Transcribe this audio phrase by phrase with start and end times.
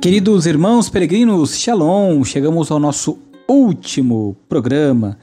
[0.00, 2.22] Queridos irmãos peregrinos, Shalom!
[2.22, 3.18] Chegamos ao nosso
[3.48, 5.18] último programa,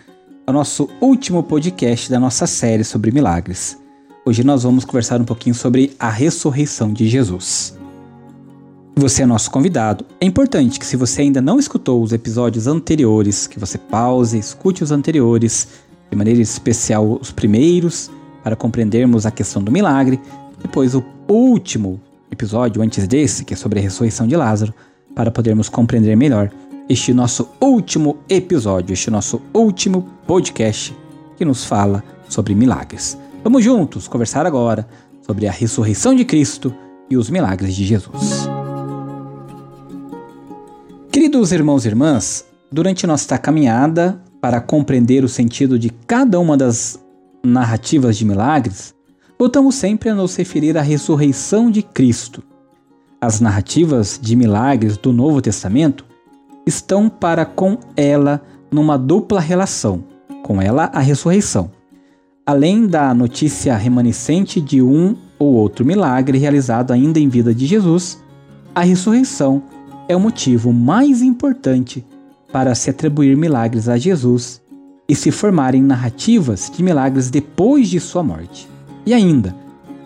[0.45, 3.81] ao nosso último podcast da nossa série sobre milagres.
[4.25, 7.79] Hoje nós vamos conversar um pouquinho sobre a ressurreição de Jesus.
[8.97, 10.05] Você é nosso convidado.
[10.19, 14.83] É importante que se você ainda não escutou os episódios anteriores, que você pause, escute
[14.83, 15.69] os anteriores,
[16.11, 18.11] de maneira especial os primeiros,
[18.43, 20.19] para compreendermos a questão do milagre,
[20.61, 22.01] depois o último
[22.35, 24.73] episódio antes desse, que é sobre a ressurreição de Lázaro,
[25.15, 26.51] para podermos compreender melhor
[26.87, 30.95] este nosso último episódio, este nosso último podcast
[31.37, 33.17] que nos fala sobre milagres.
[33.43, 34.87] Vamos juntos conversar agora
[35.25, 36.73] sobre a ressurreição de Cristo
[37.09, 38.47] e os milagres de Jesus.
[41.11, 46.99] Queridos irmãos e irmãs, durante nossa caminhada para compreender o sentido de cada uma das
[47.43, 48.94] narrativas de milagres,
[49.37, 52.41] voltamos sempre a nos referir à ressurreição de Cristo.
[53.19, 56.05] As narrativas de milagres do Novo Testamento
[56.65, 58.41] estão para com ela
[58.71, 60.03] numa dupla relação,
[60.43, 61.71] com ela a ressurreição.
[62.45, 68.23] Além da notícia remanescente de um ou outro milagre realizado ainda em vida de Jesus,
[68.73, 69.63] a ressurreição
[70.07, 72.05] é o motivo mais importante
[72.51, 74.61] para se atribuir milagres a Jesus
[75.09, 78.74] e se formarem narrativas de milagres depois de sua morte.
[79.05, 79.55] E ainda,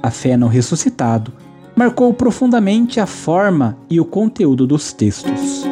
[0.03, 1.31] a fé no ressuscitado
[1.75, 5.63] marcou profundamente a forma e o conteúdo dos textos.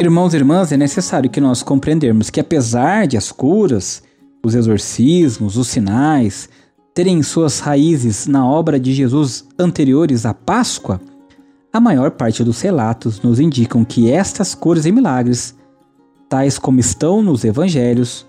[0.00, 4.02] Irmãos e irmãs, é necessário que nós compreendermos que, apesar de as curas,
[4.42, 6.48] os exorcismos, os sinais
[6.92, 11.00] terem suas raízes na obra de Jesus anteriores à Páscoa,
[11.72, 15.54] a maior parte dos relatos nos indicam que estas curas e milagres,
[16.28, 18.26] tais como estão nos evangelhos,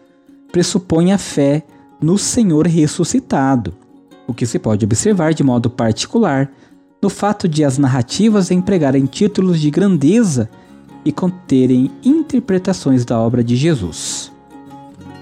[0.51, 1.63] pressupõem a fé
[2.01, 3.73] no Senhor ressuscitado,
[4.27, 6.51] o que se pode observar de modo particular
[7.01, 10.49] no fato de as narrativas empregarem títulos de grandeza
[11.03, 14.31] e conterem interpretações da obra de Jesus.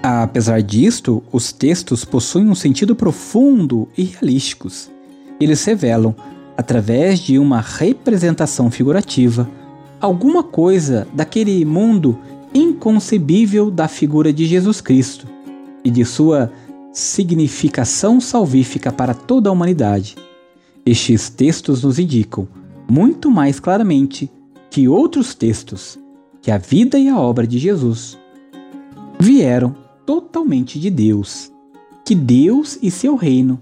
[0.02, 4.90] Apesar disto, os textos possuem um sentido profundo e realísticos.
[5.40, 6.16] Eles revelam,
[6.58, 9.50] através de uma representação figurativa,
[10.00, 12.18] alguma coisa daquele mundo
[12.54, 15.28] inconcebível da figura de Jesus Cristo
[15.84, 16.52] e de sua
[16.92, 20.16] significação salvífica para toda a humanidade.
[20.86, 22.48] Estes textos nos indicam,
[22.90, 24.30] muito mais claramente
[24.70, 26.00] que outros textos,
[26.42, 28.18] que a vida e a obra de Jesus
[29.20, 31.52] vieram totalmente de Deus,
[32.06, 33.60] que Deus e seu reino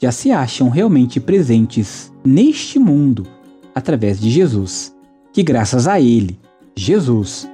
[0.00, 3.26] já se acham realmente presentes neste mundo
[3.74, 4.94] através de Jesus,
[5.32, 6.38] que graças a Ele,
[6.76, 7.48] Jesus,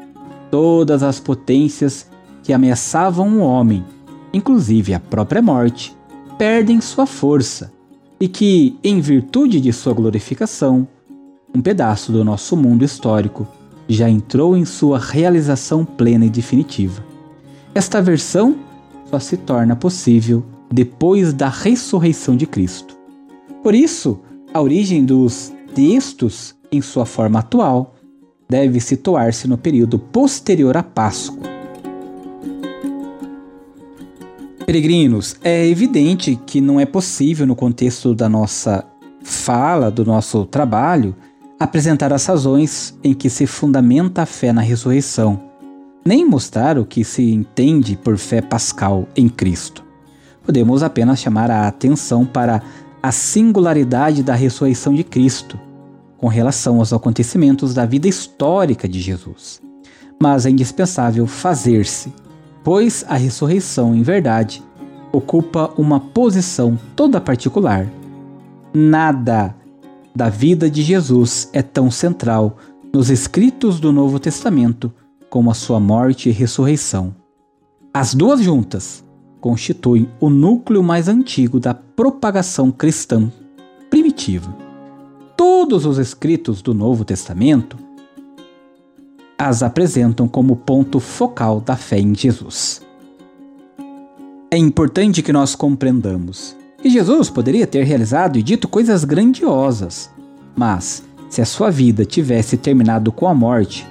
[0.50, 2.06] todas as potências
[2.42, 3.84] que ameaçavam o homem
[4.34, 5.96] inclusive a própria morte,
[6.36, 7.72] perdem sua força
[8.20, 10.86] e que, em virtude de sua glorificação,
[11.54, 13.46] um pedaço do nosso mundo histórico
[13.88, 17.04] já entrou em sua realização plena e definitiva.
[17.74, 18.56] Esta versão
[19.08, 22.96] só se torna possível depois da ressurreição de Cristo.
[23.62, 24.18] Por isso,
[24.52, 27.94] a origem dos textos, em sua forma atual,
[28.48, 31.53] deve situar-se no período posterior à Páscoa
[34.74, 38.84] Peregrinos, é evidente que não é possível, no contexto da nossa
[39.22, 41.14] fala, do nosso trabalho,
[41.60, 45.40] apresentar as razões em que se fundamenta a fé na ressurreição,
[46.04, 49.84] nem mostrar o que se entende por fé pascal em Cristo.
[50.44, 52.60] Podemos apenas chamar a atenção para
[53.00, 55.56] a singularidade da ressurreição de Cristo
[56.18, 59.62] com relação aos acontecimentos da vida histórica de Jesus.
[60.20, 62.12] Mas é indispensável fazer-se
[62.64, 64.62] pois a ressurreição, em verdade,
[65.12, 67.86] ocupa uma posição toda particular.
[68.72, 69.54] Nada
[70.16, 72.56] da vida de Jesus é tão central
[72.92, 74.92] nos escritos do Novo Testamento
[75.28, 77.14] como a sua morte e ressurreição.
[77.92, 79.04] As duas juntas
[79.40, 83.30] constituem o núcleo mais antigo da propagação cristã
[83.90, 84.56] primitiva.
[85.36, 87.76] Todos os escritos do Novo Testamento
[89.38, 92.82] as apresentam como ponto focal da fé em Jesus.
[94.50, 100.10] É importante que nós compreendamos que Jesus poderia ter realizado e dito coisas grandiosas,
[100.54, 103.86] mas se a sua vida tivesse terminado com a morte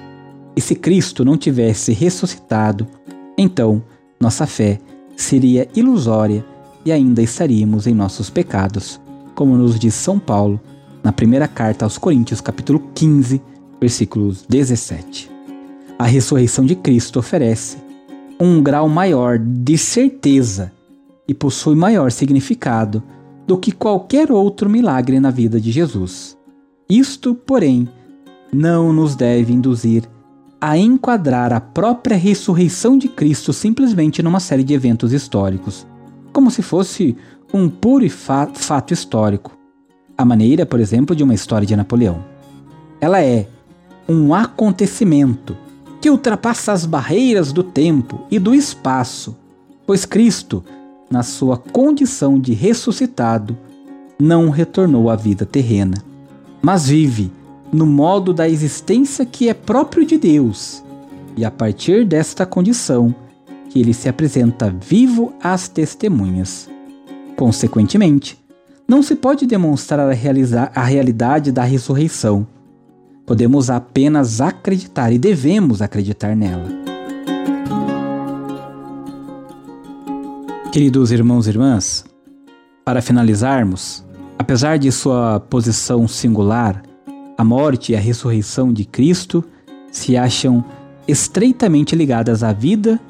[0.56, 2.86] e se Cristo não tivesse ressuscitado,
[3.36, 3.82] então
[4.18, 4.78] nossa fé
[5.16, 6.44] seria ilusória
[6.84, 9.00] e ainda estaríamos em nossos pecados,
[9.34, 10.60] como nos diz São Paulo
[11.02, 13.42] na primeira carta aos Coríntios, capítulo 15,
[13.80, 15.33] versículos 17
[15.98, 17.78] a ressurreição de Cristo oferece
[18.40, 20.72] um grau maior de certeza
[21.26, 23.02] e possui maior significado
[23.46, 26.36] do que qualquer outro milagre na vida de Jesus.
[26.88, 27.88] Isto, porém,
[28.52, 30.04] não nos deve induzir
[30.60, 35.86] a enquadrar a própria ressurreição de Cristo simplesmente numa série de eventos históricos,
[36.32, 37.16] como se fosse
[37.52, 39.56] um puro fa fato histórico.
[40.16, 42.24] A maneira, por exemplo, de uma história de Napoleão.
[43.00, 43.46] Ela é
[44.08, 45.56] um acontecimento
[46.04, 49.34] que ultrapassa as barreiras do tempo e do espaço,
[49.86, 50.62] pois Cristo,
[51.10, 53.56] na sua condição de ressuscitado,
[54.20, 55.96] não retornou à vida terrena,
[56.60, 57.32] mas vive
[57.72, 60.84] no modo da existência que é próprio de Deus,
[61.38, 63.14] e a partir desta condição
[63.70, 66.68] que ele se apresenta vivo às testemunhas.
[67.34, 68.38] Consequentemente,
[68.86, 70.10] não se pode demonstrar a,
[70.74, 72.46] a realidade da ressurreição.
[73.26, 76.68] Podemos apenas acreditar e devemos acreditar nela.
[80.70, 82.04] Queridos irmãos e irmãs,
[82.84, 84.04] para finalizarmos,
[84.38, 86.82] apesar de sua posição singular,
[87.38, 89.42] a morte e a ressurreição de Cristo
[89.90, 90.62] se acham
[91.08, 93.00] estreitamente ligadas à vida,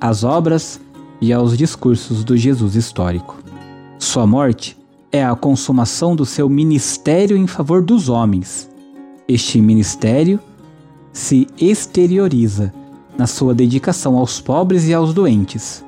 [0.00, 0.80] às obras
[1.20, 3.38] e aos discursos do Jesus histórico.
[3.98, 4.76] Sua morte
[5.10, 8.71] é a consumação do seu ministério em favor dos homens.
[9.32, 10.38] Este ministério
[11.10, 12.70] se exterioriza
[13.16, 15.82] na sua dedicação aos pobres e aos doentes.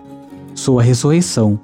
[0.54, 1.60] Sua ressurreição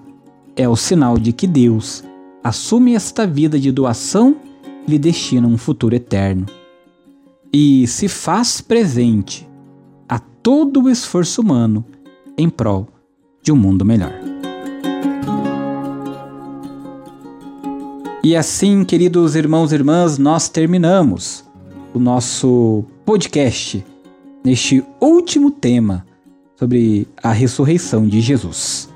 [0.55, 2.05] é o sinal de que Deus
[2.45, 4.37] assume esta vida de doação
[4.87, 6.45] lhe destina um futuro eterno.
[7.51, 9.49] E se faz presente
[10.07, 11.83] a todo o esforço humano
[12.37, 12.89] em prol
[13.43, 14.13] de um mundo melhor.
[18.23, 21.49] E assim, queridos irmãos e irmãs, nós terminamos
[21.93, 23.85] o nosso podcast
[24.45, 26.07] neste último tema
[26.57, 28.89] sobre a ressurreição de Jesus.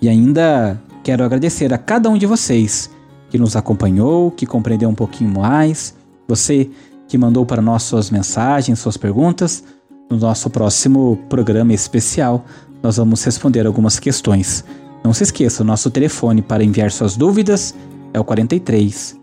[0.00, 2.90] E ainda quero agradecer a cada um de vocês
[3.30, 5.94] que nos acompanhou, que compreendeu um pouquinho mais,
[6.28, 6.70] você
[7.08, 9.64] que mandou para nós suas mensagens, suas perguntas.
[10.10, 12.44] No nosso próximo programa especial,
[12.82, 14.64] nós vamos responder algumas questões.
[15.02, 17.74] Não se esqueça, o nosso telefone para enviar suas dúvidas
[18.12, 19.16] é o 43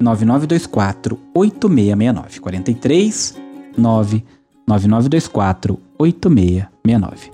[0.00, 2.40] 99924 8669.
[2.40, 3.36] 43
[3.76, 7.30] 99924 8669.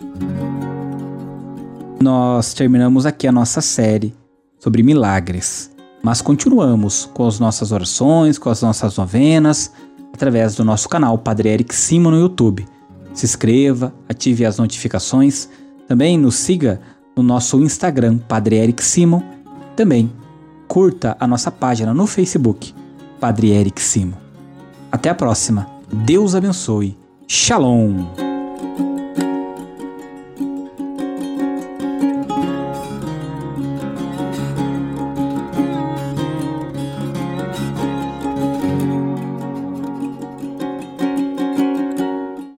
[2.00, 4.14] Nós terminamos aqui a nossa série
[4.58, 5.70] sobre milagres.
[6.02, 9.72] Mas continuamos com as nossas orações, com as nossas novenas,
[10.12, 12.66] através do nosso canal Padre Eric Simo no YouTube.
[13.12, 15.48] Se inscreva, ative as notificações,
[15.88, 16.80] também nos siga
[17.16, 19.24] no nosso Instagram Padre Eric Simo,
[19.74, 20.12] também
[20.68, 22.74] curta a nossa página no Facebook
[23.20, 24.16] Padre Eric Simo.
[24.90, 25.68] Até a próxima.
[25.92, 26.96] Deus abençoe.
[27.26, 28.04] Shalom.